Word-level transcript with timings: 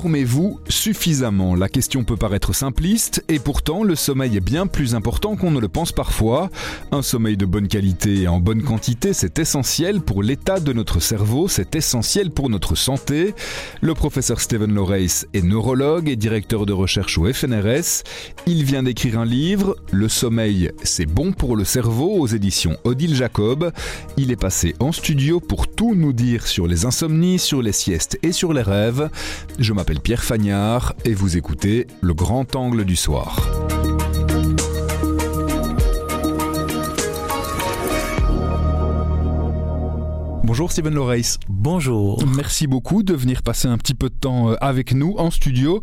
Dormez-vous 0.00 0.60
suffisamment 0.66 1.54
La 1.54 1.68
question 1.68 2.04
peut 2.04 2.16
paraître 2.16 2.54
simpliste 2.54 3.22
et 3.28 3.38
pourtant 3.38 3.84
le 3.84 3.94
sommeil 3.94 4.34
est 4.34 4.40
bien 4.40 4.66
plus 4.66 4.94
important 4.94 5.36
qu'on 5.36 5.50
ne 5.50 5.60
le 5.60 5.68
pense 5.68 5.92
parfois. 5.92 6.48
Un 6.90 7.02
sommeil 7.02 7.36
de 7.36 7.44
bonne 7.44 7.68
qualité 7.68 8.22
et 8.22 8.28
en 8.28 8.40
bonne 8.40 8.62
quantité, 8.62 9.12
c'est 9.12 9.38
essentiel 9.38 10.00
pour 10.00 10.22
l'état 10.22 10.58
de 10.58 10.72
notre 10.72 11.00
cerveau, 11.00 11.48
c'est 11.48 11.76
essentiel 11.76 12.30
pour 12.30 12.48
notre 12.48 12.76
santé. 12.76 13.34
Le 13.82 13.92
professeur 13.92 14.40
Stephen 14.40 14.72
Loreis 14.72 15.26
est 15.34 15.42
neurologue 15.42 16.08
et 16.08 16.16
directeur 16.16 16.64
de 16.64 16.72
recherche 16.72 17.18
au 17.18 17.30
FNRS. 17.30 18.02
Il 18.46 18.64
vient 18.64 18.82
d'écrire 18.82 19.18
un 19.18 19.26
livre, 19.26 19.76
Le 19.92 20.08
sommeil, 20.08 20.70
c'est 20.82 21.04
bon 21.04 21.32
pour 21.32 21.56
le 21.56 21.64
cerveau 21.64 22.16
aux 22.16 22.26
éditions 22.26 22.78
Odile 22.84 23.14
Jacob. 23.14 23.70
Il 24.16 24.30
est 24.30 24.36
passé 24.36 24.74
en 24.80 24.92
studio 24.92 25.40
pour 25.40 25.68
tout 25.68 25.94
nous 25.94 26.14
dire 26.14 26.46
sur 26.46 26.66
les 26.66 26.86
insomnies, 26.86 27.38
sur 27.38 27.60
les 27.60 27.72
siestes 27.72 28.18
et 28.22 28.32
sur 28.32 28.54
les 28.54 28.62
rêves. 28.62 29.10
Je 29.58 29.74
m'appelle 29.74 29.89
Pierre 29.98 30.22
Fagnard 30.22 30.94
et 31.04 31.14
vous 31.14 31.36
écoutez 31.36 31.88
Le 32.00 32.14
Grand 32.14 32.54
Angle 32.54 32.84
du 32.84 32.94
Soir. 32.94 33.50
Bonjour 40.44 40.70
Steven 40.70 40.94
Loreis. 40.94 41.38
Bonjour. 41.48 42.24
Merci 42.36 42.68
beaucoup 42.68 43.02
de 43.02 43.14
venir 43.14 43.42
passer 43.42 43.66
un 43.66 43.78
petit 43.78 43.94
peu 43.94 44.08
de 44.08 44.14
temps 44.14 44.50
euh, 44.50 44.54
avec 44.60 44.94
nous 44.94 45.16
en 45.18 45.30
studio. 45.30 45.80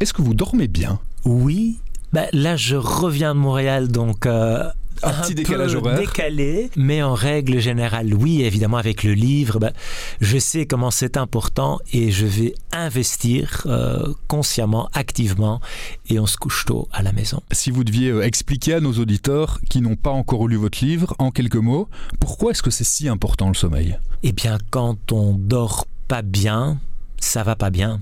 Est-ce 0.00 0.14
que 0.14 0.22
vous 0.22 0.34
dormez 0.34 0.68
bien? 0.68 0.98
Oui. 1.26 1.78
Ben, 2.12 2.28
là, 2.32 2.56
je 2.56 2.76
reviens 2.76 3.34
de 3.34 3.40
Montréal, 3.40 3.88
donc 3.88 4.26
euh, 4.26 4.64
un, 5.02 5.12
petit 5.22 5.34
décalage 5.34 5.74
horaire. 5.74 5.98
décalé, 5.98 6.70
mais 6.76 7.02
en 7.02 7.14
règle 7.14 7.58
générale, 7.58 8.14
oui, 8.14 8.42
évidemment, 8.42 8.76
avec 8.76 9.02
le 9.02 9.14
livre, 9.14 9.58
ben, 9.58 9.72
je 10.20 10.38
sais 10.38 10.66
comment 10.66 10.90
c'est 10.90 11.16
important 11.16 11.78
et 11.92 12.10
je 12.10 12.26
vais 12.26 12.54
investir 12.72 13.62
euh, 13.66 14.12
consciemment, 14.28 14.88
activement, 14.92 15.60
et 16.08 16.18
on 16.18 16.26
se 16.26 16.36
couche 16.36 16.64
tôt 16.64 16.88
à 16.92 17.02
la 17.02 17.12
maison. 17.12 17.42
Si 17.52 17.70
vous 17.70 17.84
deviez 17.84 18.10
euh, 18.10 18.22
expliquer 18.22 18.74
à 18.74 18.80
nos 18.80 18.92
auditeurs 18.92 19.60
qui 19.68 19.80
n'ont 19.80 19.96
pas 19.96 20.10
encore 20.10 20.48
lu 20.48 20.56
votre 20.56 20.84
livre, 20.84 21.14
en 21.18 21.30
quelques 21.30 21.56
mots, 21.56 21.88
pourquoi 22.20 22.52
est-ce 22.52 22.62
que 22.62 22.70
c'est 22.70 22.84
si 22.84 23.08
important 23.08 23.48
le 23.48 23.54
sommeil? 23.54 23.98
Eh 24.22 24.32
bien, 24.32 24.58
quand 24.70 25.12
on 25.12 25.34
dort 25.34 25.86
pas 26.08 26.22
bien, 26.22 26.78
ça 27.18 27.42
va 27.42 27.56
pas 27.56 27.70
bien. 27.70 28.00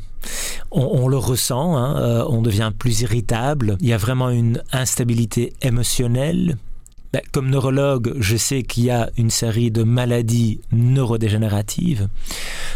On, 0.71 0.83
on 0.83 1.09
le 1.09 1.17
ressent, 1.17 1.77
hein, 1.77 1.97
euh, 2.01 2.25
on 2.28 2.43
devient 2.43 2.73
plus 2.77 3.03
irritable, 3.03 3.77
il 3.81 3.89
y 3.89 3.93
a 3.93 3.97
vraiment 3.97 4.31
une 4.31 4.62
instabilité 4.73 5.53
émotionnelle, 5.62 6.56
ben, 7.12 7.22
comme 7.33 7.50
neurologue, 7.50 8.14
je 8.20 8.36
sais 8.36 8.62
qu'il 8.62 8.84
y 8.84 8.91
a 8.91 9.11
une 9.16 9.30
série 9.30 9.72
de 9.72 9.83
maladies 9.83 10.61
neurodégénératives. 10.70 12.08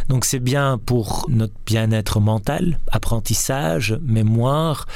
Donc 0.09 0.25
c'est 0.25 0.41
bien 0.41 0.79
pour 0.85 1.27
notre 1.29 1.55
bien-être 1.67 2.19
mental, 2.19 2.81
apprentissage, 2.91 3.97
mémoire, 4.03 4.87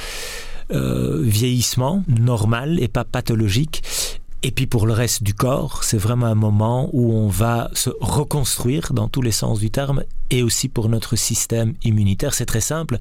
euh, 0.73 1.23
vieillissement 1.23 2.03
normal 2.09 2.81
et 2.81 2.89
pas 2.89 3.05
pathologique. 3.05 3.83
Et 4.43 4.51
puis 4.51 4.67
pour 4.67 4.87
le 4.87 4.93
reste 4.93 5.23
du 5.23 5.35
corps, 5.35 5.83
c'est 5.83 5.99
vraiment 5.99 6.27
un 6.27 6.35
moment 6.35 6.91
où 6.93 7.13
on 7.13 7.29
va 7.29 7.71
se 7.75 7.91
reconstruire 8.01 8.93
dans 8.93 9.09
tous 9.09 9.23
les 9.23 9.33
sens 9.33 9.61
du 9.61 9.71
terme 9.71 10.03
et 10.31 10.43
aussi 10.43 10.69
pour 10.69 10.89
notre 10.89 11.17
système 11.17 11.75
immunitaire. 11.85 12.35
C'est 12.35 12.47
très 12.47 12.61
simple. 12.61 12.99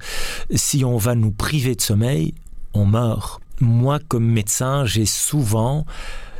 Si 0.54 0.84
on 0.84 0.96
va 0.96 1.14
nous 1.14 1.30
priver 1.30 1.74
de 1.74 1.80
sommeil, 1.80 2.34
on 2.74 2.86
meurt. 2.86 3.40
Moi, 3.60 3.98
comme 4.08 4.24
médecin, 4.24 4.84
j'ai 4.84 5.06
souvent 5.06 5.84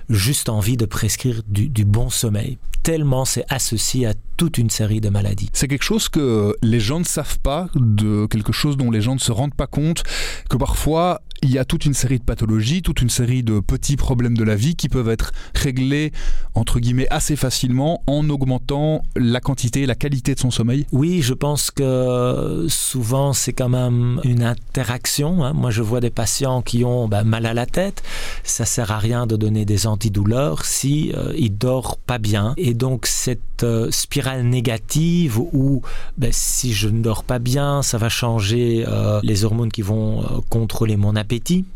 juste 0.09 0.49
envie 0.49 0.77
de 0.77 0.87
prescrire 0.87 1.43
du, 1.47 1.85
bon 1.85 2.11
sommeil, 2.11 2.59
tellement 2.83 3.25
c'est 3.25 3.45
associé 3.49 4.07
à 4.07 4.15
toute 4.37 4.59
une 4.59 4.71
série 4.71 5.01
de 5.01 5.09
maladies. 5.09 5.51
C'est 5.53 5.69
quelque 5.69 5.83
chose 5.83 6.09
que 6.09 6.57
les 6.63 6.81
gens 6.81 7.01
ne 7.01 7.05
savent 7.05 7.39
pas, 7.41 7.69
de 7.75 8.27
quelque 8.27 8.53
chose 8.53 8.77
dont 8.77 8.91
les 8.91 9.01
gens 9.01 9.15
ne 9.15 9.21
se 9.21 9.33
rendent 9.33 9.55
pas 9.55 9.67
compte, 9.67 10.03
que 10.49 10.57
parfois 10.57 11.21
il 11.43 11.51
y 11.51 11.59
a 11.59 11.65
toute 11.65 11.85
une 11.85 11.95
série 11.95 12.19
de 12.19 12.25
pathologies, 12.25 12.83
toute 12.83 13.03
une 13.03 13.11
série 13.11 13.43
de 13.43 13.61
petits 13.61 13.97
problèmes 13.97 14.37
de 14.37 14.45
la 14.45 14.57
vie 14.57 14.75
qui 14.75 14.89
peuvent 14.89 15.09
être 15.09 15.33
réglés, 15.55 16.13
entre 16.55 16.81
guillemets, 16.81 17.09
assez 17.11 17.37
facilement 17.37 18.03
en 18.07 18.29
augmentant 18.29 19.03
la 19.17 19.41
quantité 19.41 19.83
et 19.83 19.87
la 19.87 19.95
qualité 19.95 20.35
de 20.35 20.41
son 20.41 20.51
sommeil 20.51 20.87
Oui, 20.93 21.23
je 21.23 21.35
pense 21.35 21.71
que 21.71 22.67
souvent 22.69 23.33
c'est 23.33 23.53
quand 23.53 23.69
même 23.69 24.21
une 24.25 24.43
interaction. 24.43 25.45
Hein. 25.45 25.53
Moi, 25.53 25.71
je 25.71 25.83
vois 25.83 26.01
des 26.01 26.11
patients 26.11 26.63
qui 26.63 26.85
ont 26.85 27.09
ben, 27.09 27.25
mal 27.25 27.47
à 27.47 27.55
la 27.55 27.67
tête. 27.67 28.03
Ça 28.43 28.65
sert 28.65 28.91
à 28.91 28.99
rien 28.99 29.27
de 29.27 29.37
donner 29.37 29.65
des 29.65 29.87
antidouleurs 29.87 30.65
si 30.65 31.13
euh, 31.15 31.33
ils 31.37 31.57
dorment 31.57 31.97
pas 32.07 32.19
bien. 32.19 32.55
Et 32.57 32.75
donc, 32.75 33.07
cette 33.07 33.63
euh, 33.63 33.91
spirale 33.91 34.45
négative 34.45 35.39
où 35.39 35.83
ben, 36.17 36.31
si 36.33 36.73
je 36.73 36.89
ne 36.89 37.03
dors 37.03 37.25
pas 37.25 37.39
bien, 37.39 37.83
ça 37.83 37.99
va 37.99 38.09
changer 38.09 38.85
euh, 38.87 39.21
les 39.23 39.45
hormones 39.45 39.71
qui 39.71 39.83
vont 39.83 40.23
euh, 40.23 40.25
contrôler 40.49 40.97
mon 40.97 41.17
appétit. 41.17 41.28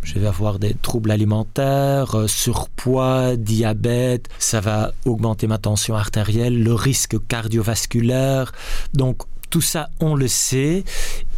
Je 0.02 0.18
vais 0.18 0.26
avoir 0.26 0.58
des 0.58 0.74
troubles 0.74 1.10
alimentaires, 1.10 2.14
euh, 2.14 2.26
surpoids, 2.26 3.36
diabète. 3.36 4.28
Ça 4.38 4.60
va 4.60 4.92
augmenter 5.04 5.46
ma 5.46 5.58
tension 5.58 5.94
artérielle, 5.94 6.62
le 6.62 6.74
risque 6.74 7.16
cardiovasculaire. 7.26 8.52
Donc, 8.94 9.22
tout 9.50 9.60
ça, 9.60 9.90
on 10.00 10.14
le 10.14 10.28
sait. 10.28 10.84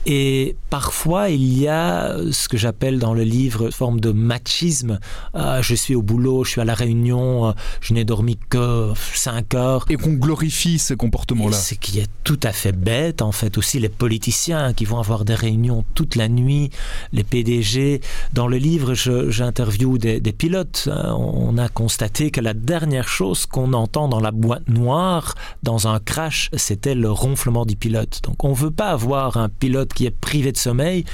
Et 0.07 0.57
parfois, 0.69 1.31
il 1.31 1.59
y 1.59 1.67
a 1.67 2.17
ce 2.31 2.49
que 2.49 2.57
j'appelle 2.57 2.99
dans 2.99 3.15
le 3.15 3.23
livre 3.23 3.71
forme 3.71 4.01
de 4.01 4.11
machisme. 4.11 4.99
Euh, 5.35 5.63
je 5.63 5.75
suis 5.75 5.95
au 5.95 6.03
boulot, 6.03 6.45
je 6.45 6.51
suis 6.51 6.61
à 6.61 6.65
la 6.65 6.75
réunion, 6.75 7.49
euh, 7.49 7.53
je 7.81 7.95
n'ai 7.95 8.05
dormi 8.05 8.39
que 8.51 8.93
5 9.15 9.55
heures. 9.55 9.87
Et 9.89 9.97
qu'on 9.97 10.13
glorifie 10.13 10.79
ce 10.79 10.93
comportement-là. 10.93 11.57
Ce 11.57 11.75
qui 11.75 12.01
est 12.01 12.09
tout 12.23 12.41
à 12.43 12.53
fait 12.53 12.73
bête, 12.73 13.23
en 13.23 13.33
fait, 13.33 13.57
aussi 13.57 13.79
les 13.79 13.89
politiciens 13.89 14.75
qui 14.75 14.85
vont 14.85 14.99
avoir 14.99 15.25
des 15.25 15.35
réunions 15.35 15.85
toute 15.95 16.17
la 16.17 16.29
nuit, 16.29 16.71
les 17.13 17.25
PDG. 17.25 18.03
Dans 18.35 18.47
le 18.47 18.59
livre, 18.59 18.95
j'interviewe 18.95 19.99
des, 19.99 20.21
des 20.21 20.33
pilotes. 20.33 20.89
On 21.17 21.57
a 21.57 21.69
constaté 21.69 22.31
que 22.31 22.41
la 22.41 22.53
dernière 22.53 23.09
chose 23.09 23.47
qu'on 23.47 23.73
entend 23.73 24.09
dans 24.09 24.21
la 24.21 24.33
boîte 24.33 24.69
noire, 24.69 25.35
dans 25.63 25.89
un 25.89 25.99
crash, 25.99 26.51
c'était 26.55 26.95
le 26.95 27.11
ronflement 27.11 27.65
du 27.65 27.77
pilote. 27.77 28.21
Donc 28.23 28.45
on 28.45 28.51
ne 28.51 28.55
veut 28.55 28.71
pas 28.71 28.91
avoir 28.91 29.39
un 29.39 29.49
pilote 29.49 29.94
qui 29.95 30.07
est 30.07 30.11
privé 30.11 30.53
de 30.53 30.57
sommeil, 30.57 31.05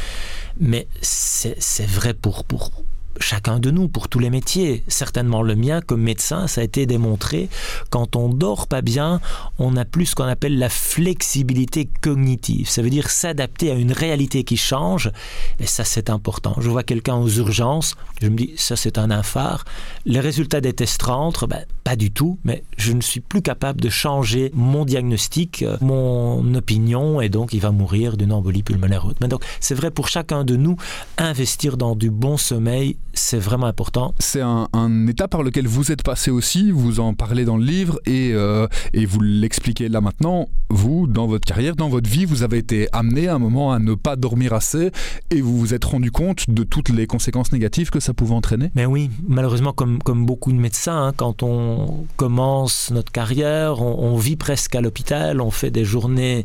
mais 0.59 0.87
c'est 1.03 1.87
vrai 1.87 2.15
pour, 2.15 2.45
pour, 2.45 2.71
chacun 3.19 3.59
de 3.59 3.71
nous, 3.71 3.89
pour 3.89 4.09
tous 4.09 4.19
les 4.19 4.31
métiers. 4.31 4.85
Certainement 4.89 5.43
le 5.43 5.57
mien, 5.57 5.81
comme 5.81 6.03
médecin, 6.03 6.47
ça 6.47 6.61
a 6.61 6.65
été 6.65 6.87
démontré. 6.87 7.49
Quand 7.91 8.17
on 8.17 8.29
dort 8.29 8.67
pas 8.67 8.83
bien, 8.83 9.21
on 9.59 9.77
a 9.77 9.85
plus 9.85 10.07
ce 10.07 10.15
qu'on 10.15 10.25
appelle 10.25 10.59
la 10.59 10.69
flexibilité 10.69 11.89
cognitive. 12.01 12.69
Ça 12.69 12.83
veut 12.83 12.91
dire 12.91 13.11
s'adapter 13.11 13.71
à 13.71 13.75
une 13.75 13.93
réalité 13.93 14.45
qui 14.45 14.57
change. 14.57 15.11
Et 15.59 15.67
ça, 15.67 15.85
c'est 15.85 16.11
important. 16.11 16.55
Je 16.59 16.69
vois 16.69 16.83
quelqu'un 16.83 17.17
aux 17.17 17.29
urgences, 17.29 17.97
je 18.21 18.29
me 18.29 18.37
dis, 18.37 18.53
ça, 18.57 18.77
c'est 18.77 18.99
un 18.99 19.11
infart. 19.11 19.65
Les 20.07 20.21
résultats 20.21 20.61
des 20.61 20.73
tests 20.73 21.03
rentrent, 21.03 21.47
ben, 21.47 21.65
pas 21.85 21.97
du 21.97 22.11
tout, 22.11 22.39
mais 22.45 22.63
je 22.77 22.93
ne 22.93 23.01
suis 23.01 23.21
plus 23.21 23.43
capable 23.43 23.81
de 23.81 23.89
changer 23.89 24.51
mon 24.55 24.85
diagnostic, 24.85 25.63
euh, 25.63 25.77
mon 25.81 26.55
opinion, 26.55 27.21
et 27.21 27.29
donc 27.29 27.53
il 27.53 27.61
va 27.61 27.71
mourir 27.71 28.17
d'une 28.17 28.33
embolie 28.33 28.63
pulmonaire 28.63 29.07
haute. 29.07 29.17
Mais 29.21 29.29
donc, 29.29 29.45
c'est 29.61 29.75
vrai 29.75 29.91
pour 29.91 30.09
chacun 30.09 30.45
de 30.45 30.57
nous, 30.57 30.77
investir 31.19 31.77
dans 31.77 31.95
du 31.95 32.11
bon 32.11 32.37
sommeil, 32.37 32.97
c'est 33.13 33.39
vraiment 33.39 33.67
important. 33.67 34.15
C'est 34.19 34.41
un, 34.41 34.69
un, 34.73 35.07
état 35.07 35.29
par 35.29 35.43
lequel 35.43 35.67
vous 35.67 35.93
êtes 35.93 36.03
passé 36.03 36.31
aussi, 36.31 36.71
vous 36.71 37.01
en 37.01 37.15
parlez 37.15 37.45
dans 37.45 37.57
le 37.57 37.65
livre 37.65 37.99
et, 38.07 38.31
euh, 38.33 38.67
et 38.93 39.05
vous 39.05 39.21
l'expliquez 39.21 39.89
là 39.89 40.01
maintenant. 40.01 40.49
Vous, 40.69 41.07
dans 41.07 41.27
votre 41.27 41.45
carrière, 41.45 41.75
dans 41.75 41.89
votre 41.89 42.09
vie, 42.09 42.25
vous 42.25 42.43
avez 42.43 42.59
été 42.59 42.89
amené 42.93 43.29
à 43.29 43.35
un 43.35 43.39
moment 43.39 43.73
à 43.73 43.79
ne 43.79 43.95
pas 43.95 44.15
dormir 44.17 44.53
assez 44.53 44.93
et 45.31 45.41
vous 45.41 45.59
vous 45.59 45.75
êtes 45.75 45.85
rendu 45.85 46.13
compte 46.13 46.49
de 46.49 46.63
toutes 46.63 46.91
les 46.91 47.07
conséquences 47.07 47.53
négatives 47.53 47.91
que 47.91 48.01
ça 48.01 48.15
pouvait 48.15 48.35
entraîner 48.35 48.71
Mais 48.75 48.87
oui, 48.87 49.11
malheureusement, 49.27 49.73
comme, 49.73 50.01
comme 50.01 50.25
beaucoup 50.25 50.53
de 50.53 50.59
médecins, 50.59 51.09
hein, 51.09 51.13
quand 51.17 51.43
on 51.43 52.07
commence 52.17 52.91
notre 52.93 53.11
carrière, 53.11 53.83
on, 53.83 54.13
on 54.13 54.17
vit 54.17 54.37
presque 54.37 54.75
à 54.77 54.81
l'hôpital, 54.81 55.41
on 55.41 55.51
fait 55.51 55.71
des 55.71 55.85
journées 55.85 56.45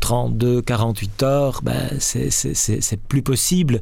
32, 0.00 0.62
48 0.62 1.22
heures, 1.22 1.60
ben, 1.62 1.88
c'est 1.98 3.00
plus 3.08 3.22
possible. 3.22 3.80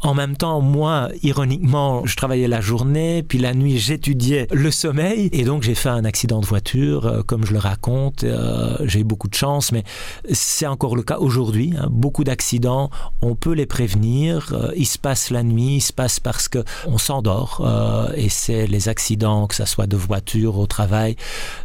En 0.00 0.14
même 0.14 0.36
temps, 0.36 0.60
moi, 0.60 1.10
ironiquement, 1.22 1.65
je 1.66 2.16
travaillais 2.16 2.48
la 2.48 2.60
journée, 2.60 3.22
puis 3.22 3.38
la 3.38 3.54
nuit, 3.54 3.78
j'étudiais 3.78 4.46
le 4.52 4.70
sommeil, 4.70 5.28
et 5.32 5.44
donc 5.44 5.62
j'ai 5.62 5.74
fait 5.74 5.88
un 5.88 6.04
accident 6.04 6.40
de 6.40 6.46
voiture, 6.46 7.06
euh, 7.06 7.22
comme 7.22 7.44
je 7.44 7.52
le 7.52 7.58
raconte. 7.58 8.24
Euh, 8.24 8.76
j'ai 8.84 9.00
eu 9.00 9.04
beaucoup 9.04 9.28
de 9.28 9.34
chance, 9.34 9.72
mais 9.72 9.84
c'est 10.32 10.66
encore 10.66 10.96
le 10.96 11.02
cas 11.02 11.18
aujourd'hui. 11.18 11.74
Hein, 11.78 11.88
beaucoup 11.90 12.24
d'accidents, 12.24 12.90
on 13.22 13.34
peut 13.34 13.52
les 13.52 13.66
prévenir. 13.66 14.52
Euh, 14.52 14.72
ils 14.76 14.86
se 14.86 14.98
passent 14.98 15.30
la 15.30 15.42
nuit, 15.42 15.76
ils 15.76 15.80
se 15.80 15.92
passent 15.92 16.20
parce 16.20 16.48
que 16.48 16.64
on 16.86 16.98
s'endort, 16.98 17.62
euh, 17.64 18.08
et 18.14 18.28
c'est 18.28 18.66
les 18.66 18.88
accidents, 18.88 19.46
que 19.46 19.54
ça 19.54 19.66
soit 19.66 19.86
de 19.86 19.96
voiture 19.96 20.58
au 20.58 20.66
travail. 20.66 21.16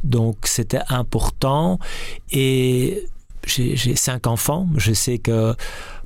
Donc 0.03 0.37
c'était 0.43 0.81
important, 0.89 1.79
et 2.31 3.05
j'ai 3.45 3.95
cinq 3.95 4.27
enfants. 4.27 4.67
Je 4.77 4.93
sais 4.93 5.17
que 5.17 5.55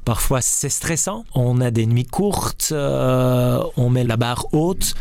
parfois 0.05 0.41
c'est 0.41 0.69
stressant. 0.69 1.25
On 1.33 1.59
a 1.59 1.71
des 1.71 1.85
nuits 1.85 2.05
courtes, 2.05 2.69
euh, 2.71 3.61
on 3.75 3.89
met 3.89 4.03
la 4.03 4.17
barre 4.17 4.47
haute 4.53 4.93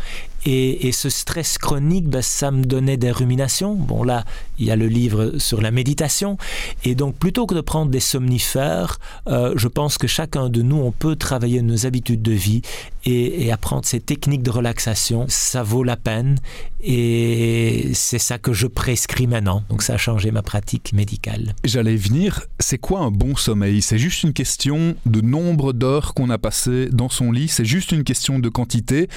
Et, 0.45 0.91
ce 0.91 1.09
stress 1.09 1.57
chronique, 1.57 2.07
ben, 2.07 2.21
ça 2.21 2.51
me 2.51 2.63
donnait 2.63 2.97
des 2.97 3.11
ruminations. 3.11 3.73
Bon, 3.73 4.03
là, 4.03 4.23
il 4.59 4.65
y 4.65 4.71
a 4.71 4.75
le 4.75 4.87
livre 4.87 5.33
sur 5.39 5.59
la 5.59 5.71
méditation. 5.71 6.37
Et 6.83 6.93
donc, 6.93 7.15
plutôt 7.15 7.47
que 7.47 7.55
de 7.55 7.61
prendre 7.61 7.89
des 7.89 7.99
somnifères, 7.99 8.99
euh, 9.27 9.53
je 9.55 9.67
pense 9.67 9.97
que 9.97 10.07
chacun 10.07 10.49
de 10.49 10.61
nous, 10.61 10.77
on 10.77 10.91
peut 10.91 11.15
travailler 11.15 11.61
nos 11.63 11.87
habitudes 11.87 12.21
de 12.21 12.31
vie 12.31 12.61
et, 13.05 13.51
apprendre 13.51 13.85
ces 13.85 13.99
techniques 13.99 14.43
de 14.43 14.51
relaxation. 14.51 15.25
Ça 15.29 15.63
vaut 15.63 15.83
la 15.83 15.97
peine. 15.97 16.37
Et 16.81 17.91
c'est 17.93 18.19
ça 18.19 18.37
que 18.37 18.53
je 18.53 18.67
prescris 18.67 19.25
maintenant. 19.25 19.63
Donc, 19.69 19.81
ça 19.81 19.95
a 19.95 19.97
changé 19.97 20.29
ma 20.29 20.43
pratique 20.43 20.93
médicale. 20.93 21.55
J'allais 21.63 21.95
venir. 21.95 22.41
C'est 22.59 22.77
quoi 22.77 22.99
un 22.99 23.11
bon 23.11 23.35
sommeil? 23.35 23.81
C'est 23.81 23.97
juste 23.97 24.23
une 24.23 24.33
question 24.33 24.95
de 25.07 25.21
nombre 25.21 25.73
d'heures 25.73 26.13
qu'on 26.13 26.29
a 26.29 26.37
passé 26.37 26.87
dans 26.91 27.09
son 27.09 27.31
lit? 27.31 27.47
C'est 27.47 27.65
juste 27.65 27.91
une 27.91 28.03
question 28.03 28.37
de 28.37 28.49
quantité? 28.49 29.09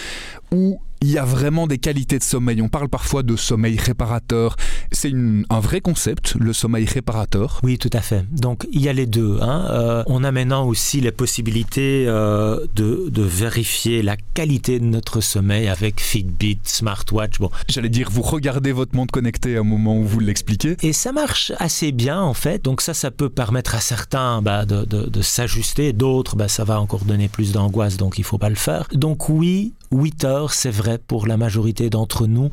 Ou 0.53 0.81
il 1.01 1.11
y 1.11 1.19
a 1.19 1.25
vraiment 1.25 1.67
des 1.67 1.79
qualités 1.79 2.19
de 2.19 2.25
sommeil. 2.25 2.61
On 2.63 2.69
parle 2.69 2.89
parfois 2.89 3.23
de 3.23 3.37
sommeil 3.37 3.79
réparateur. 3.79 4.57
C'est 4.93 5.13
un 5.51 5.61
vrai 5.61 5.81
concept, 5.81 6.35
le 6.39 6.53
sommeil 6.53 6.85
réparateur. 6.87 7.61
Oui, 7.63 7.79
tout 7.79 7.91
à 7.93 8.01
fait. 8.01 8.25
Donc 8.31 8.67
il 8.73 8.81
y 8.81 8.89
a 8.89 8.93
les 8.93 9.07
deux. 9.07 9.39
Hein. 9.41 9.67
Euh, 9.71 10.03
on 10.07 10.25
a 10.25 10.33
maintenant 10.33 10.67
aussi 10.67 11.01
les 11.01 11.13
possibilités 11.13 12.05
euh, 12.07 12.67
de, 12.75 13.23
vérifier 13.23 14.03
la 14.03 14.17
qualité 14.17 14.81
de 14.81 14.85
notre 14.85 15.21
sommeil 15.21 15.69
avec 15.69 16.01
Fitbit, 16.01 16.61
smartwatch. 16.65 17.39
Bon. 17.39 17.51
J'allais 17.69 17.89
dire, 17.89 18.09
vous 18.11 18.23
regardez 18.23 18.73
votre 18.73 18.97
montre 18.97 19.13
connectée 19.13 19.57
à 19.57 19.61
un 19.61 19.65
moment 19.65 19.99
où 19.99 20.05
vous 20.05 20.21
l'expliquez. 20.21 20.77
Et 20.83 20.93
ça 20.93 21.13
marche 21.13 21.53
assez 21.59 21.93
bien 21.93 22.21
en 22.21 22.35
fait. 22.35 22.65
Donc 22.65 22.81
ça, 22.81 22.95
ça 22.95 23.11
peut 23.11 23.29
permettre 23.29 23.75
à 23.75 23.81
certains 23.81 24.41
bah, 24.41 24.65
de, 24.65 25.23
s'ajuster. 25.23 25.93
D'autres, 25.93 26.37
bah, 26.37 26.49
ça 26.49 26.65
va 26.65 26.81
encore 26.81 27.05
donner 27.05 27.29
plus 27.29 27.53
d'angoisse, 27.53 27.97
donc 27.97 28.19
il 28.19 28.23
ne 28.23 28.27
faut 28.27 28.39
pas 28.39 28.49
le 28.49 28.55
faire. 28.55 28.89
Donc 28.93 29.29
oui, 29.29 29.75
8 29.93 30.25
heures, 30.25 30.53
c'est 30.53 30.71
vrai 30.71 30.88
pour 30.97 31.27
la 31.27 31.37
majorité 31.37 31.91
d'entre 31.91 32.27
nous. 32.27 32.51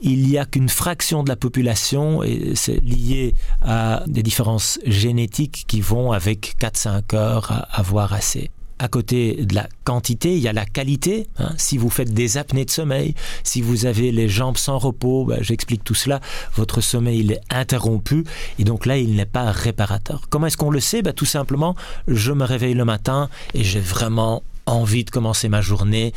Il 0.00 0.26
n'y 0.26 0.36
a 0.36 0.44
qu'une 0.44 0.68
fraction 0.68 1.22
de 1.22 1.28
la 1.28 1.36
population, 1.36 2.22
et 2.22 2.52
c'est 2.54 2.82
lié 2.82 3.34
à 3.62 4.02
des 4.06 4.22
différences 4.22 4.78
génétiques 4.84 5.64
qui 5.66 5.80
vont 5.80 6.12
avec 6.12 6.56
4-5 6.60 7.16
heures 7.16 7.52
à 7.52 7.80
avoir 7.80 8.12
assez 8.12 8.50
à 8.78 8.88
côté 8.88 9.44
de 9.44 9.54
la 9.54 9.68
quantité, 9.84 10.36
il 10.36 10.40
y 10.40 10.48
a 10.48 10.52
la 10.52 10.64
qualité. 10.64 11.28
Hein. 11.38 11.52
Si 11.56 11.78
vous 11.78 11.90
faites 11.90 12.12
des 12.12 12.38
apnées 12.38 12.64
de 12.64 12.70
sommeil, 12.70 13.14
si 13.42 13.60
vous 13.60 13.86
avez 13.86 14.12
les 14.12 14.28
jambes 14.28 14.56
sans 14.56 14.78
repos, 14.78 15.24
ben, 15.24 15.38
j'explique 15.40 15.84
tout 15.84 15.94
cela, 15.94 16.20
votre 16.54 16.80
sommeil 16.80 17.20
il 17.20 17.32
est 17.32 17.40
interrompu 17.50 18.24
et 18.58 18.64
donc 18.64 18.86
là, 18.86 18.96
il 18.98 19.16
n'est 19.16 19.26
pas 19.26 19.50
réparateur. 19.50 20.22
Comment 20.30 20.46
est-ce 20.46 20.56
qu'on 20.56 20.70
le 20.70 20.80
sait? 20.80 21.02
Ben, 21.02 21.12
Tout 21.12 21.24
simplement, 21.24 21.74
je 22.06 22.32
me 22.32 22.44
réveille 22.44 22.74
le 22.74 22.84
matin 22.84 23.28
et 23.54 23.64
j'ai 23.64 23.80
vraiment 23.80 24.42
envie 24.66 25.04
de 25.04 25.10
commencer 25.10 25.48
ma 25.48 25.60
journée 25.60 26.12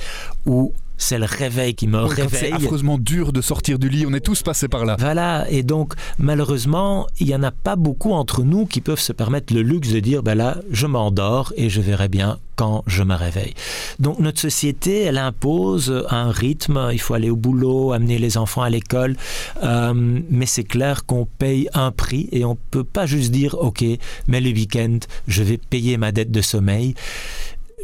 ou 0.45 0.73
c'est 1.01 1.18
le 1.18 1.25
réveil 1.25 1.74
qui 1.74 1.88
me 1.88 2.00
réveille. 2.00 2.27
C'est 2.31 2.51
affreusement 2.53 2.98
dur 2.98 3.33
de 3.33 3.42
sortir 3.42 3.80
du 3.80 3.89
lit, 3.89 4.06
on 4.06 4.13
est 4.13 4.21
tous 4.21 4.44
passés 4.44 4.68
par 4.68 4.86
là. 4.86 4.95
Voilà, 5.00 5.45
et 5.50 5.63
donc 5.63 5.94
malheureusement, 6.19 7.07
il 7.19 7.27
n'y 7.27 7.36
en 7.36 7.44
a 7.44 7.51
pas 7.51 7.75
beaucoup 7.75 8.12
entre 8.12 8.44
nous 8.44 8.65
qui 8.65 8.81
peuvent 8.81 9.00
se 9.00 9.12
permettre 9.12 9.53
le 9.53 9.63
luxe 9.63 9.89
de 9.89 10.00
dire, 10.00 10.21
ben 10.21 10.36
là, 10.36 10.57
je 10.69 10.86
m'endors 10.86 11.53
et 11.57 11.69
je 11.69 11.81
verrai 11.81 12.07
bien 12.07 12.38
quand 12.56 12.83
je 12.86 13.01
me 13.01 13.15
réveille. 13.15 13.56
Donc 14.00 14.19
notre 14.19 14.39
société, 14.39 15.01
elle 15.01 15.18
impose 15.18 16.06
un 16.09 16.30
rythme, 16.30 16.89
il 16.94 17.00
faut 17.00 17.15
aller 17.15 17.31
au 17.31 17.36
boulot, 17.36 17.94
amener 17.94 18.19
les 18.19 18.38
enfants 18.38 18.62
à 18.62 18.69
l'école, 18.69 19.15
euh, 19.63 19.94
mais 19.95 20.45
c'est 20.45 20.63
clair 20.63 21.06
qu'on 21.07 21.25
paye 21.25 21.68
un 21.74 21.92
prix 21.92 22.30
et 22.31 22.45
on 22.45 22.51
ne 22.51 22.59
peut 22.69 22.83
pas 22.83 23.07
juste 23.07 23.31
dire, 23.31 23.56
ok, 23.59 23.83
mais 24.27 24.39
le 24.39 24.51
week-end, 24.51 25.00
je 25.27 25.42
vais 25.42 25.57
payer 25.57 25.97
ma 25.97 26.12
dette 26.12 26.31
de 26.31 26.42
sommeil. 26.42 26.94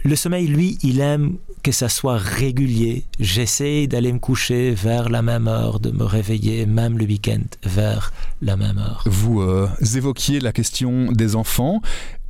Le 0.03 0.15
sommeil, 0.15 0.45
lui, 0.45 0.77
il 0.83 1.01
aime 1.01 1.37
que 1.67 1.73
ça 1.73 1.89
soit 1.89 2.15
régulier. 2.15 3.03
J'essaie 3.19 3.87
d'aller 3.87 4.13
me 4.13 4.19
coucher 4.19 4.71
vers 4.71 5.09
la 5.09 5.21
même 5.21 5.49
heure, 5.49 5.81
de 5.81 5.91
me 5.91 6.05
réveiller 6.05 6.65
même 6.65 6.97
le 6.97 7.03
week-end 7.03 7.43
vers 7.61 8.13
la 8.41 8.55
même 8.55 8.77
heure. 8.77 9.03
Vous 9.05 9.41
euh, 9.41 9.67
évoquiez 9.95 10.39
la 10.39 10.53
question 10.53 11.11
des 11.11 11.35
enfants 11.35 11.81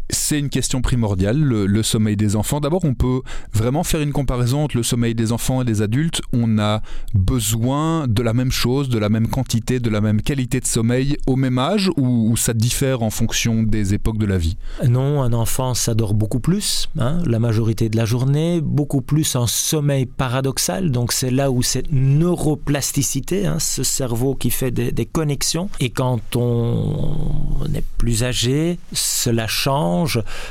c'est 0.09 0.39
une 0.39 0.50
question 0.50 0.81
primordiale, 0.81 1.38
le, 1.38 1.83
sommeil 1.83 2.18
des 2.18 2.36
enfants. 2.36 2.59
D'abord, 2.59 2.86
on 2.86 2.94
peut 2.94 3.21
vraiment 3.54 3.83
faire 3.83 4.01
une 4.01 4.12
comparaison 4.12 4.63
entre 4.63 4.77
le 4.77 4.83
sommeil 4.83 5.15
des 5.15 5.31
enfants 5.31 5.62
et 5.62 5.65
des 5.65 5.81
adultes. 5.81 6.21
On 6.33 6.59
a 6.59 6.81
besoin 7.13 8.07
de 8.07 8.21
la 8.21 8.33
même 8.33 8.51
chose, 8.51 8.89
de 8.89 9.00
la 9.00 9.09
même 9.09 9.27
quantité, 9.27 9.80
de 9.80 9.89
la 9.89 10.01
même 10.01 10.21
qualité 10.21 10.59
de 10.59 10.65
sommeil 10.65 11.18
au 11.27 11.36
même 11.36 11.59
âge 11.59 11.89
ou, 11.98 12.36
ça 12.38 12.54
diffère 12.54 13.01
en 13.01 13.09
fonction 13.09 13.63
des 13.63 13.94
époques 13.94 14.18
de 14.18 14.25
la 14.25 14.38
vie? 14.38 14.57
Non, 14.88 15.24
un 15.24 15.33
enfant, 15.33 15.74
ça 15.74 15.95
dort 15.95 16.13
beaucoup 16.13 16.39
plus, 16.39 16.88
hein, 17.00 17.21
la 17.25 17.39
majorité 17.39 17.89
de 17.89 17.98
la 17.98 18.06
journée, 18.06 18.62
beaucoup 18.62 19.01
plus 19.01 19.36
en 19.36 19.48
sommeil 19.48 20.06
paradoxal. 20.06 20.92
Donc 20.92 21.12
c'est 21.12 21.31
là 21.31 21.51
où 21.51 21.63
cette 21.63 21.92
neuroplasticité, 21.92 23.48
hein, 23.48 23.59
ce 23.59 23.83
cerveau 23.83 24.36
qui 24.36 24.51
fait 24.51 24.71
des, 24.71 24.92
des 24.92 25.06
connexions. 25.06 25.69
Et 25.80 25.89
quand 25.89 26.36
on 26.36 27.65
est 27.74 27.83
plus 27.98 28.24
âgé, 28.24 28.77
cela 28.94 29.48
change 29.48 29.97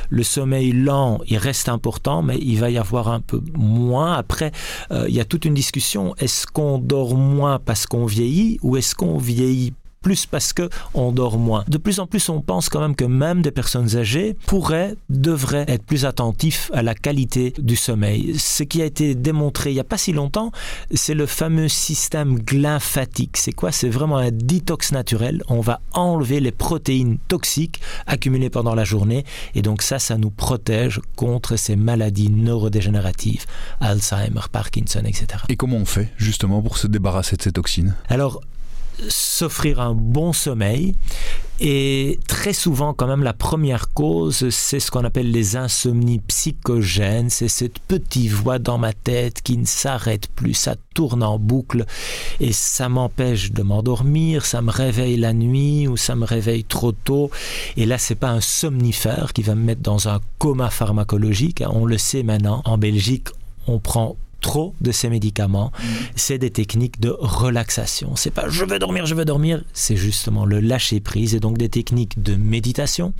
le 0.09 0.23
sommeil 0.23 0.71
lent, 0.71 1.19
il 1.27 1.37
reste 1.37 1.69
important, 1.69 2.21
mais 2.21 2.37
il 2.37 2.59
va 2.59 2.69
y 2.69 2.77
avoir 2.77 3.07
un 3.09 3.19
peu 3.19 3.41
moins. 3.53 4.13
Après, 4.13 4.51
euh, 4.91 5.05
il 5.07 5.15
y 5.15 5.19
a 5.19 5.25
toute 5.25 5.45
une 5.45 5.53
discussion. 5.53 6.15
Est-ce 6.17 6.47
qu'on 6.47 6.79
dort 6.79 7.15
moins 7.15 7.59
parce 7.59 7.85
qu'on 7.85 8.05
vieillit 8.05 8.59
ou 8.61 8.77
est-ce 8.77 8.95
qu'on 8.95 9.17
vieillit 9.17 9.73
plus 10.07 10.25
parce 10.25 10.53
que 10.53 10.69
on 10.93 11.11
dort 11.11 11.37
moins. 11.37 11.65
De 11.67 11.77
plus 11.77 11.99
en 11.99 12.07
plus, 12.07 12.29
on 12.29 12.39
pense 12.39 12.69
quand 12.69 12.79
même 12.79 12.95
que 12.95 13.03
même 13.03 13.41
des 13.41 13.51
personnes 13.51 13.97
âgées 13.97 14.37
pourraient, 14.45 14.95
devraient 15.09 15.65
être 15.67 15.83
plus 15.83 16.05
attentifs 16.05 16.71
à 16.73 16.81
la 16.81 16.95
qualité 16.95 17.53
du 17.59 17.75
sommeil. 17.75 18.39
Ce 18.39 18.63
qui 18.63 18.81
a 18.81 18.85
été 18.85 19.15
démontré 19.15 19.71
il 19.71 19.73
n'y 19.73 19.81
a 19.81 19.83
pas 19.83 19.97
si 19.97 20.13
longtemps, 20.13 20.53
c'est 20.93 21.13
le 21.13 21.25
fameux 21.25 21.67
système 21.67 22.39
glymphatique. 22.39 23.35
C'est 23.35 23.51
quoi? 23.51 23.73
C'est 23.73 23.89
vraiment 23.89 24.15
un 24.15 24.31
détox 24.31 24.93
naturel. 24.93 25.43
On 25.49 25.59
va 25.59 25.81
enlever 25.91 26.39
les 26.39 26.53
protéines 26.53 27.17
toxiques 27.27 27.81
accumulées 28.05 28.49
pendant 28.49 28.75
la 28.75 28.85
journée 28.85 29.25
et 29.55 29.61
donc 29.61 29.81
ça, 29.81 29.99
ça 29.99 30.17
nous 30.17 30.29
protège 30.29 31.01
contre 31.17 31.57
ces 31.57 31.75
maladies 31.75 32.29
neurodégénératives, 32.29 33.45
Alzheimer, 33.81 34.47
Parkinson, 34.53 35.01
etc. 35.03 35.43
Et 35.49 35.57
comment 35.57 35.75
on 35.75 35.85
fait 35.85 36.13
justement 36.15 36.61
pour 36.61 36.77
se 36.77 36.87
débarrasser 36.87 37.35
de 37.35 37.41
ces 37.41 37.51
toxines? 37.51 37.93
Alors, 38.07 38.39
s'offrir 39.09 39.79
un 39.79 39.93
bon 39.93 40.33
sommeil. 40.33 40.95
Et 41.59 42.19
très 42.27 42.53
souvent, 42.53 42.93
quand 42.93 43.07
même, 43.07 43.23
la 43.23 43.33
première 43.33 43.89
cause, 43.89 44.49
c'est 44.49 44.79
ce 44.79 44.91
qu'on 44.91 45.03
appelle 45.03 45.31
les 45.31 45.55
insomnies 45.55 46.19
psychogènes. 46.19 47.31
C'est 47.31 47.47
cette 47.47 47.79
petite 47.79 48.31
voix 48.31 48.59
dans 48.59 48.77
ma 48.77 48.93
tête 48.93 49.41
qui 49.41 49.57
ne 49.57 49.65
s'arrête 49.65 50.27
plus, 50.27 50.53
ça 50.53 50.75
tourne 50.93 51.23
en 51.23 51.39
boucle 51.39 51.85
et 52.39 52.53
ça 52.53 52.89
m'empêche 52.89 53.51
de 53.51 53.63
m'endormir, 53.63 54.45
ça 54.45 54.61
me 54.61 54.71
réveille 54.71 55.17
la 55.17 55.33
nuit 55.33 55.87
ou 55.87 55.97
ça 55.97 56.15
me 56.15 56.25
réveille 56.25 56.63
trop 56.63 56.91
tôt. 56.91 57.31
Et 57.75 57.87
là, 57.87 57.97
c'est 57.97 58.15
pas 58.15 58.29
un 58.29 58.41
somnifère 58.41 59.33
qui 59.33 59.41
va 59.41 59.55
me 59.55 59.63
mettre 59.63 59.81
dans 59.81 60.09
un 60.09 60.19
coma 60.37 60.69
pharmacologique. 60.69 61.63
On 61.67 61.85
le 61.85 61.97
sait 61.97 62.21
maintenant, 62.21 62.61
en 62.65 62.77
Belgique, 62.77 63.29
on 63.65 63.79
prend 63.79 64.15
trop 64.41 64.75
de 64.81 64.91
ces 64.91 65.09
médicaments, 65.09 65.71
mm. 65.77 65.85
c'est 66.15 66.37
des 66.37 66.51
techniques 66.51 66.99
de 66.99 67.15
relaxation. 67.19 68.15
C'est 68.15 68.31
pas 68.31 68.49
je 68.49 68.65
veux 68.65 68.79
dormir, 68.79 69.05
je 69.05 69.15
veux 69.15 69.25
dormir, 69.25 69.63
c'est 69.73 69.95
justement 69.95 70.45
le 70.45 70.59
lâcher 70.59 70.99
prise 70.99 71.35
et 71.35 71.39
donc 71.39 71.57
des 71.57 71.69
techniques 71.69 72.21
de 72.21 72.35
méditation, 72.35 73.13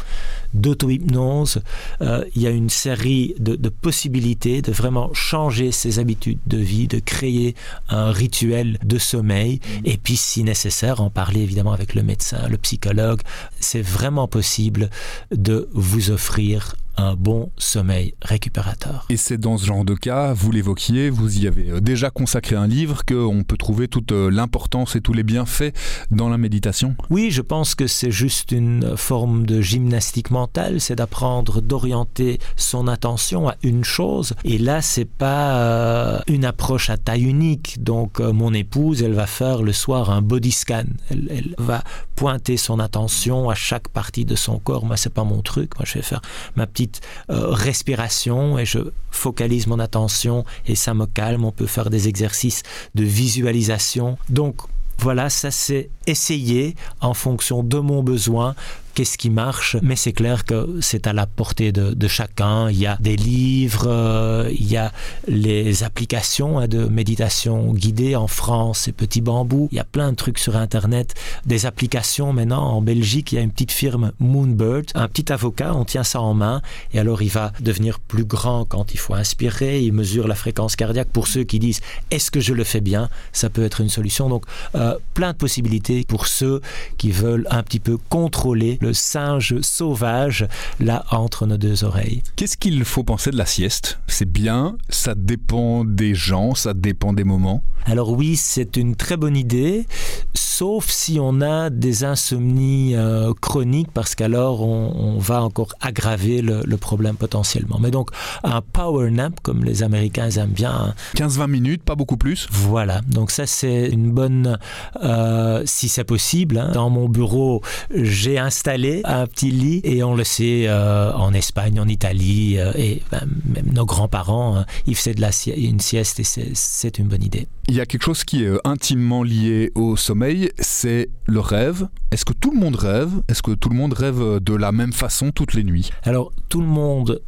d'auto-hypnose. 0.53 1.61
Euh, 2.01 2.23
il 2.35 2.41
y 2.41 2.47
a 2.47 2.51
une 2.51 2.69
série 2.69 3.35
de, 3.39 3.55
possibilités 3.69 4.61
de 4.61 4.71
vraiment 4.71 5.13
changer 5.13 5.71
ses 5.71 5.99
habitudes 5.99 6.39
de 6.45 6.57
vie, 6.57 6.87
de 6.87 6.99
créer 6.99 7.55
un 7.89 8.11
rituel 8.11 8.79
de 8.83 8.97
sommeil 8.97 9.55
mm. 9.55 9.85
et 9.85 9.97
puis 9.97 10.17
si 10.17 10.43
nécessaire 10.43 11.01
en 11.01 11.09
parler 11.09 11.41
évidemment 11.41 11.73
avec 11.73 11.95
le 11.95 12.03
médecin, 12.03 12.47
le 12.49 12.57
psychologue. 12.57 13.21
C'est 13.59 13.81
vraiment 13.81 14.27
possible 14.27 14.89
de 15.31 15.69
vous 15.73 16.11
offrir 16.11 16.75
un 16.97 17.15
bon 17.15 17.51
sommeil 17.57 18.15
récupérateur. 18.21 19.05
Et 19.09 19.17
c'est 19.17 19.37
dans 19.37 19.57
ce 19.57 19.65
genre 19.65 19.85
de 19.85 19.93
cas, 19.95 20.33
vous 20.33 20.51
l'évoquiez, 20.51 21.09
vous 21.09 21.39
y 21.39 21.47
avez 21.47 21.69
euh, 21.69 21.79
déjà 21.79 22.09
consacré 22.09 22.55
un 22.55 22.67
livre, 22.67 23.05
qu'on 23.05 23.43
peut 23.43 23.57
trouver 23.57 23.87
toute 23.87 24.11
euh, 24.11 24.29
l'importance 24.29 24.95
et 24.95 25.01
tous 25.01 25.13
les 25.13 25.23
bienfaits 25.23 25.73
dans 26.11 26.29
la 26.29 26.37
méditation? 26.37 26.95
Oui, 27.09 27.29
je 27.31 27.41
pense 27.41 27.75
que 27.75 27.87
c'est 27.87 28.11
juste 28.11 28.51
une 28.51 28.97
forme 28.97 29.45
de 29.45 29.61
gymnastique 29.61 30.31
mentale, 30.31 30.81
c'est 30.81 30.95
d'apprendre 30.95 31.61
d'orienter 31.61 32.39
son 32.55 32.87
attention 32.87 33.47
à 33.47 33.55
une 33.63 33.83
chose. 33.83 34.33
Et 34.43 34.57
là, 34.57 34.81
c'est 34.81 35.05
pas 35.05 35.57
euh, 35.57 36.19
une 36.27 36.45
approche 36.45 36.89
à 36.89 36.97
taille 36.97 37.23
unique. 37.23 37.83
Donc, 37.83 38.19
mon 38.19 38.53
épouse, 38.53 39.03
elle 39.03 39.13
va 39.13 39.27
faire 39.27 39.61
le 39.61 39.73
soir 39.73 40.09
un 40.09 40.21
body 40.21 40.51
scan. 40.51 40.85
Elle, 41.09 41.27
elle 41.29 41.55
va 41.57 41.83
pointer 42.17 42.57
son 42.57 42.79
attention 42.79 43.47
à 43.47 43.55
chaque 43.55 43.89
partie 43.89 44.25
de 44.25 44.35
son 44.35 44.57
corps. 44.57 44.83
Moi, 44.83 44.97
c'est 44.97 45.13
pas 45.13 45.23
mon 45.23 45.43
truc. 45.43 45.77
Moi, 45.77 45.85
je 45.85 45.93
vais 45.93 46.01
faire 46.01 46.21
ma 46.55 46.65
petite 46.65 46.99
euh, 47.29 47.51
respiration 47.51 48.57
et 48.57 48.65
je 48.65 48.79
focalise 49.11 49.67
mon 49.67 49.77
attention 49.79 50.43
et 50.65 50.75
ça 50.75 50.95
me 50.95 51.05
calme. 51.05 51.45
On 51.45 51.51
peut 51.51 51.67
faire 51.67 51.91
des 51.91 52.07
exercices 52.07 52.63
de 52.95 53.03
visualisation. 53.03 54.17
Donc 54.29 54.55
voilà, 54.97 55.29
ça 55.29 55.51
c'est 55.51 55.91
essayer 56.07 56.75
en 57.01 57.13
fonction 57.13 57.61
de 57.61 57.77
mon 57.77 58.01
besoin 58.01 58.55
qu'est-ce 58.97 59.19
qui 59.19 59.29
marche, 59.29 59.77
mais 59.83 59.95
c'est 59.95 60.11
clair 60.11 60.43
que 60.43 60.79
c'est 60.81 61.05
à 61.05 61.13
la 61.13 61.27
portée 61.27 61.71
de, 61.71 62.07
chacun. 62.07 62.71
Il 62.71 62.79
y 62.79 62.87
a 62.87 62.97
des 62.99 63.15
livres, 63.15 63.85
euh, 63.87 64.49
il 64.51 64.67
y 64.67 64.75
a 64.75 64.91
les 65.27 65.83
applications 65.83 66.57
hein, 66.57 66.67
de 66.67 66.85
méditation 66.85 67.73
guidée 67.73 68.15
en 68.15 68.25
France, 68.25 68.87
et 68.87 68.93
Petit 68.93 69.21
Bambou. 69.21 69.69
Il 69.71 69.77
y 69.77 69.79
a 69.79 69.83
plein 69.83 70.09
de 70.09 70.15
trucs 70.15 70.39
sur 70.39 70.55
Internet, 70.55 71.13
des 71.45 71.67
applications 71.67 72.33
maintenant. 72.33 72.63
En 72.63 72.81
Belgique, 72.81 73.33
il 73.33 73.35
y 73.35 73.37
a 73.37 73.41
une 73.41 73.51
petite 73.51 73.71
firme 73.71 74.13
Moonbird, 74.19 74.85
un 74.95 75.07
petit 75.07 75.31
avocat, 75.31 75.75
on 75.75 75.85
tient 75.85 76.03
ça 76.03 76.19
en 76.19 76.33
main, 76.33 76.63
et 76.91 76.97
alors 76.97 77.21
il 77.21 77.29
va 77.29 77.53
devenir 77.59 77.99
plus 77.99 78.25
grand 78.25 78.65
quand 78.65 78.95
il 78.95 78.97
faut 78.97 79.13
inspirer, 79.13 79.79
il 79.79 79.93
mesure 79.93 80.27
la 80.27 80.33
fréquence 80.33 80.75
cardiaque. 80.75 81.09
Pour 81.09 81.27
ceux 81.27 81.43
qui 81.43 81.59
disent, 81.59 81.81
est-ce 82.09 82.31
que 82.31 82.39
je 82.39 82.55
le 82.55 82.63
fais 82.63 82.81
bien, 82.81 83.09
ça 83.31 83.51
peut 83.51 83.63
être 83.63 83.79
une 83.79 83.89
solution. 83.89 84.27
Donc, 84.27 84.45
euh, 84.73 84.97
plein 85.13 85.33
de 85.33 85.37
possibilités 85.37 86.03
pour 86.07 86.25
ceux 86.25 86.61
qui 86.97 87.11
veulent 87.11 87.45
un 87.51 87.61
petit 87.61 87.79
peu 87.79 87.97
contrôler 88.09 88.79
le 88.81 88.86
singe 88.93 89.59
sauvage 89.61 90.47
là 90.79 91.05
entre 91.11 91.45
nos 91.45 91.57
deux 91.57 91.83
oreilles. 91.83 92.23
Qu'est-ce 92.35 92.57
qu'il 92.57 92.83
faut 92.85 93.03
penser 93.03 93.31
de 93.31 93.37
la 93.37 93.45
sieste? 93.45 93.99
C'est 94.07 94.29
bien, 94.29 94.77
ça 94.89 95.15
dépend 95.15 95.83
des 95.85 96.15
gens, 96.15 96.55
ça 96.55 96.73
dépend 96.73 97.13
des 97.13 97.23
moments? 97.23 97.63
Alors 97.89 98.11
oui, 98.11 98.35
c'est 98.35 98.75
une 98.75 98.97
très 98.97 99.15
bonne 99.15 99.37
idée, 99.37 99.87
sauf 100.33 100.89
si 100.89 101.19
on 101.21 101.39
a 101.39 101.69
des 101.69 102.03
insomnies 102.03 102.95
euh, 102.95 103.31
chroniques, 103.39 103.91
parce 103.93 104.13
qu'alors 104.13 104.61
on, 104.61 105.17
va 105.19 105.41
encore 105.41 105.73
aggraver 105.79 106.41
le, 106.41 106.77
problème 106.77 107.15
potentiellement. 107.15 107.79
Mais 107.79 107.89
donc 107.89 108.09
un 108.43 108.61
power 108.61 109.09
nap, 109.09 109.39
comme 109.41 109.63
les 109.63 109.83
Américains 109.83 110.29
aiment 110.31 110.49
bien. 110.49 110.95
15-20 111.15 111.47
minutes, 111.47 111.83
pas 111.83 111.95
beaucoup 111.95 112.17
plus 112.17 112.47
Voilà, 112.51 112.99
donc 113.07 113.31
ça 113.31 113.47
c'est 113.47 113.87
une 113.87 114.11
bonne, 114.11 114.59
euh, 115.01 115.63
si 115.65 115.87
c'est 115.87 116.03
possible. 116.03 116.57
Hein. 116.57 116.71
Dans 116.73 116.89
mon 116.89 117.07
bureau, 117.07 117.61
j'ai 117.93 118.37
installé 118.37 119.01
un 119.05 119.27
petit 119.27 119.49
lit 119.49 119.79
et 119.85 120.03
on 120.03 120.13
le 120.13 120.25
sait 120.25 120.65
euh, 120.67 121.13
en 121.13 121.33
Espagne, 121.33 121.79
en 121.79 121.87
Italie 121.87 122.57
et 122.75 123.01
ben, 123.11 123.27
même 123.45 123.71
nos 123.73 123.85
grands-parents, 123.85 124.57
hein, 124.57 124.65
ils 124.87 124.95
faisaient 124.95 125.13
de 125.13 125.21
la 125.21 125.29
une 125.55 125.79
sieste 125.79 126.19
et 126.19 126.25
c'est 126.53 126.99
une 126.99 127.07
bonne 127.07 127.23
idée. 127.23 127.47
Il 127.69 127.76
y 127.77 127.81
a 127.81 127.85
quelque 127.85 128.03
chose 128.03 128.23
qui 128.23 128.43
est 128.43 128.51
intimement 128.63 129.21
lié 129.21 129.71
au 129.75 129.95
sommeil, 129.95 130.51
c'est 130.57 131.09
le 131.25 131.39
rêve. 131.39 131.87
Est-ce 132.11 132.25
que 132.25 132.33
tout 132.33 132.51
le 132.51 132.59
monde 132.59 132.75
rêve? 132.75 133.11
Est-ce 133.27 133.43
que 133.43 133.51
tout 133.51 133.69
le 133.69 133.75
monde 133.75 133.93
rêve 133.93 134.39
de 134.39 134.55
la 134.55 134.71
même 134.71 134.93
façon 134.93 135.31
toutes 135.31 135.53
les 135.53 135.63
nuits? 135.63 135.91
Alors, 136.03 136.31
tout 136.49 136.61
le 136.61 136.67
monde 136.67 137.21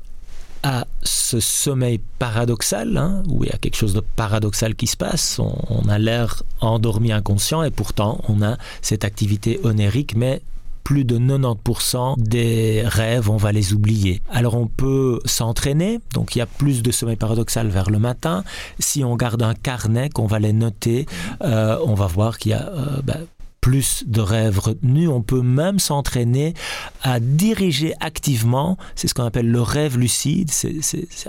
a 0.63 0.87
ce 1.03 1.39
sommeil 1.39 2.01
paradoxal, 2.17 2.97
hein, 2.97 3.23
où 3.29 3.43
il 3.43 3.49
y 3.49 3.53
a 3.53 3.57
quelque 3.57 3.75
chose 3.75 3.93
de 3.93 4.01
paradoxal 4.15 4.73
qui 4.75 4.87
se 4.87 4.97
passe. 4.97 5.39
On 5.39 5.87
a 5.87 5.99
l'air 5.99 6.41
endormi 6.61 7.11
inconscient 7.11 7.61
et 7.63 7.71
pourtant 7.71 8.21
on 8.27 8.41
a 8.41 8.57
cette 8.81 9.05
activité 9.05 9.59
onérique, 9.63 10.15
mais 10.15 10.41
plus 10.89 11.05
de 11.05 11.19
90% 11.19 12.15
des 12.17 12.81
rêves, 12.84 13.29
on 13.29 13.38
va 13.38 13.51
les 13.51 13.74
oublier. 13.74 14.24
Alors 14.31 14.55
on 14.55 14.65
peut 14.65 15.19
s'entraîner, 15.24 16.00
donc 16.15 16.36
il 16.36 16.39
y 16.39 16.41
a 16.41 16.48
plus 16.48 16.81
de 16.81 16.89
sommeil 16.89 17.15
paradoxal 17.15 17.67
vers 17.67 17.91
le 17.91 18.00
matin. 18.00 18.43
Si 18.79 19.03
on 19.03 19.15
garde 19.15 19.43
un 19.43 19.53
carnet, 19.53 20.10
qu'on 20.10 20.25
va 20.25 20.39
les 20.39 20.51
noter, 20.51 21.05
euh, 21.43 21.77
on 21.86 21.93
va 21.93 22.08
voir 22.08 22.39
qu'il 22.39 22.53
y 22.53 22.55
a 22.55 22.69
euh, 22.69 23.01
ben, 23.03 23.19
plus 23.61 24.03
de 24.07 24.21
rêves 24.21 24.59
retenus. 24.59 25.09
On 25.09 25.21
peut 25.21 25.41
même 25.41 25.79
s'entraîner 25.79 26.53
à 27.03 27.19
diriger 27.19 27.93
activement, 27.99 28.77
c'est 28.95 29.07
ce 29.07 29.13
qu'on 29.13 29.23
appelle 29.23 29.49
le 29.49 29.61
rêve 29.61 29.97
lucide, 29.97 30.51
c'est 30.51 30.79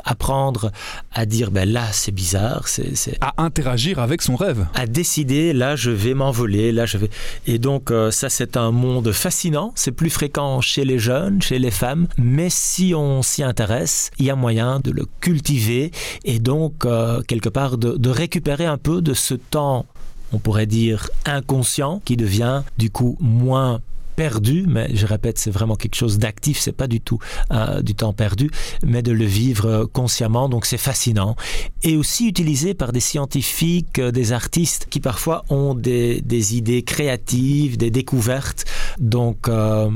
apprendre 0.05 0.73
à 1.13 1.27
dire 1.27 1.51
ben 1.51 1.71
là 1.71 1.87
c'est 1.93 2.13
bizarre, 2.13 2.69
c'est 2.69 3.19
à 3.21 3.35
interagir 3.43 3.99
avec 3.99 4.23
son 4.23 4.37
rêve, 4.37 4.67
à 4.75 4.87
décider 4.87 5.53
là 5.53 5.77
je 5.77 5.91
vais 5.91 6.15
m'envoler, 6.15 6.73
là 6.73 6.87
je 6.87 6.99
vais. 6.99 7.11
Et 7.47 7.59
donc 7.59 7.91
euh, 7.91 8.11
ça 8.11 8.29
c'est 8.29 8.57
un 8.57 8.71
monde 8.71 9.13
fascinant, 9.13 9.73
c'est 9.75 9.93
plus 9.93 10.11
fréquent 10.11 10.61
chez 10.61 10.85
les 10.85 10.99
jeunes, 10.99 11.43
chez 11.43 11.59
les 11.59 11.71
femmes, 11.71 12.07
mais 12.19 12.49
si 12.51 12.95
on 12.95 13.23
s'y 13.23 13.43
intéresse, 13.43 14.11
il 14.19 14.27
y 14.27 14.31
a 14.31 14.37
moyen 14.37 14.81
de 14.81 14.91
le 14.91 15.07
cultiver 15.21 15.91
et 16.25 16.39
donc 16.39 16.85
euh, 16.85 17.23
quelque 17.23 17.49
part 17.49 17.79
de 17.79 18.11
récupérer 18.11 18.67
un 18.67 18.79
peu 18.79 19.03
de 19.03 19.15
ce 19.15 19.35
temps 19.35 19.87
on 20.33 20.39
pourrait 20.39 20.67
dire 20.67 21.11
inconscient, 21.25 22.01
qui 22.05 22.17
devient 22.17 22.63
du 22.79 22.91
coup 22.91 23.17
moins 23.21 23.81
perdu, 24.21 24.67
mais 24.69 24.95
je 24.95 25.07
répète, 25.07 25.39
c'est 25.39 25.51
vraiment 25.51 25.77
quelque 25.77 25.95
chose 25.95 26.19
d'actif, 26.19 26.59
c'est 26.59 26.73
pas 26.73 26.89
du 26.89 27.01
tout 27.01 27.19
euh, 27.53 27.81
du 27.81 27.95
temps 27.95 28.13
perdu, 28.13 28.51
mais 28.85 29.03
de 29.03 29.13
le 29.13 29.25
vivre 29.25 29.87
consciemment, 29.87 30.51
donc 30.51 30.67
c'est 30.67 30.77
fascinant. 30.77 31.37
Et 31.83 31.97
aussi 31.97 32.29
utilisé 32.29 32.75
par 32.75 32.93
des 32.93 33.01
scientifiques, 33.01 33.99
euh, 33.99 34.11
des 34.11 34.33
artistes 34.33 34.89
qui 34.91 35.01
parfois 35.01 35.47
ont 35.49 35.73
des, 35.73 36.23
idées 36.55 36.83
créatives, 36.83 37.79
des 37.79 37.91
découvertes, 37.91 38.67
donc 38.99 39.49
euh, 39.49 39.89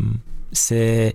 c'est 0.53 1.13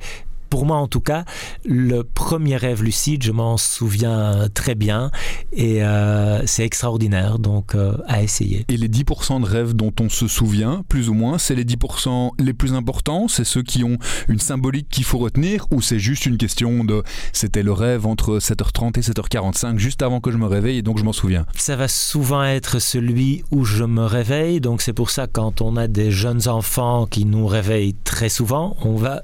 pour 0.49 0.65
moi 0.65 0.77
en 0.77 0.87
tout 0.87 1.01
cas, 1.01 1.25
le 1.65 2.03
premier 2.03 2.57
rêve 2.57 2.83
lucide, 2.83 3.23
je 3.23 3.31
m'en 3.31 3.57
souviens 3.57 4.47
très 4.53 4.75
bien. 4.75 5.11
Et 5.53 5.83
euh, 5.83 6.45
c'est 6.45 6.63
extraordinaire, 6.63 7.39
donc 7.39 7.75
euh, 7.75 7.97
à 8.07 8.21
essayer. 8.23 8.65
Et 8.69 8.77
les 8.77 8.89
10% 8.89 9.41
de 9.41 9.45
rêves 9.45 9.73
dont 9.73 9.93
on 9.99 10.09
se 10.09 10.27
souvient, 10.27 10.83
plus 10.87 11.09
ou 11.09 11.13
moins, 11.13 11.37
c'est 11.37 11.55
les 11.55 11.65
10% 11.65 12.31
les 12.39 12.53
plus 12.53 12.73
importants, 12.73 13.27
c'est 13.27 13.43
ceux 13.43 13.63
qui 13.63 13.83
ont 13.83 13.97
une 14.27 14.39
symbolique 14.39 14.89
qu'il 14.89 15.03
faut 15.03 15.17
retenir? 15.17 15.65
Ou 15.71 15.81
c'est 15.81 15.99
juste 15.99 16.25
une 16.25 16.37
question 16.37 16.83
de 16.83 17.03
c'était 17.33 17.63
le 17.63 17.71
rêve 17.71 18.05
entre 18.05 18.39
7h30 18.39 18.97
et 18.97 19.01
7h45 19.01 19.77
juste 19.77 20.01
avant 20.01 20.19
que 20.19 20.31
je 20.31 20.37
me 20.37 20.45
réveille 20.45 20.77
et 20.77 20.81
donc 20.81 20.97
je 20.97 21.03
m'en 21.03 21.13
souviens? 21.13 21.45
Ça 21.55 21.75
va 21.75 21.87
souvent 21.87 22.43
être 22.43 22.79
celui 22.79 23.43
où 23.51 23.65
je 23.65 23.83
me 23.83 24.03
réveille, 24.03 24.61
donc 24.61 24.81
c'est 24.81 24.93
pour 24.93 25.09
ça 25.09 25.27
quand 25.27 25.61
on 25.61 25.77
a 25.77 25.87
des 25.87 26.11
jeunes 26.11 26.47
enfants 26.47 27.05
qui 27.05 27.25
nous 27.25 27.47
réveillent 27.47 27.95
très 28.03 28.29
souvent, 28.29 28.75
on 28.81 28.95
va 28.95 29.23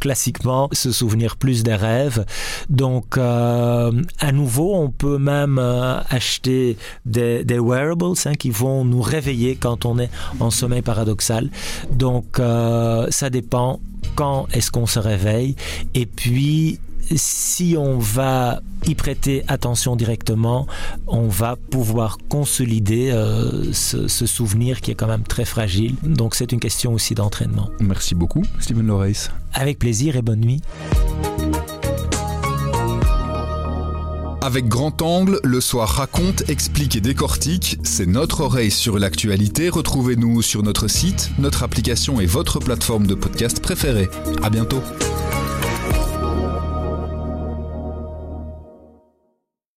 classiquement 0.00 0.68
se 0.72 0.92
souvenir 0.92 1.36
plus 1.36 1.62
des 1.62 1.74
rêves. 1.74 2.24
Donc, 2.68 3.18
euh, 3.18 3.92
à 4.18 4.32
nouveau, 4.32 4.74
on 4.74 4.90
peut 4.90 5.18
même 5.18 5.58
euh, 5.58 6.00
acheter 6.08 6.76
des, 7.04 7.44
wearables 7.58 8.14
hein, 8.24 8.34
qui 8.34 8.50
vont 8.50 8.84
nous 8.84 9.02
réveiller 9.02 9.56
quand 9.56 9.84
on 9.86 9.98
est 9.98 10.10
en 10.40 10.50
sommeil 10.50 10.82
paradoxal. 10.82 11.50
Donc, 11.90 12.38
euh, 12.38 13.06
ça 13.10 13.30
dépend 13.30 13.80
quand 14.14 14.46
est-ce 14.52 14.70
qu'on 14.70 14.86
se 14.86 14.98
réveille. 14.98 15.56
Et 15.94 16.06
puis, 16.06 16.80
si 17.16 17.76
on 17.78 17.98
va 17.98 18.60
y 18.86 18.94
prêter 18.94 19.42
attention 19.48 19.96
directement, 19.96 20.66
on 21.06 21.28
va 21.28 21.56
pouvoir 21.56 22.18
consolider 22.28 23.10
euh, 23.10 23.72
ce, 23.72 24.06
souvenir 24.26 24.80
qui 24.80 24.90
est 24.90 24.94
quand 24.94 25.06
même 25.06 25.24
très 25.24 25.44
fragile. 25.44 25.94
Donc 26.02 26.34
c'est 26.34 26.52
une 26.52 26.60
question 26.60 26.92
aussi 26.92 27.14
d'entraînement. 27.14 27.70
Merci 27.80 28.14
beaucoup, 28.14 28.42
Stephen 28.60 28.86
Loreis. 28.86 29.30
Avec 29.54 29.78
plaisir 29.78 30.16
et 30.16 30.22
bonne 30.22 30.40
nuit. 30.40 30.60
Avec 34.40 34.68
grand 34.68 35.02
angle, 35.02 35.40
le 35.42 35.60
soir 35.60 35.88
raconte, 35.88 36.48
explique 36.48 36.96
et 36.96 37.00
décortique. 37.00 37.78
C'est 37.82 38.06
notre 38.06 38.40
oreille 38.42 38.70
sur 38.70 38.98
l'actualité. 38.98 39.68
Retrouvez-nous 39.68 40.42
sur 40.42 40.62
notre 40.62 40.88
site, 40.88 41.30
notre 41.38 41.64
application 41.64 42.20
et 42.20 42.26
votre 42.26 42.60
plateforme 42.60 43.06
de 43.06 43.14
podcast 43.14 43.60
préférée. 43.60 44.08
À 44.42 44.48
bientôt. 44.48 44.80